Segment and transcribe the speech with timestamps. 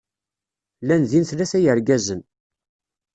[0.81, 2.21] Llan din tlata yergazen.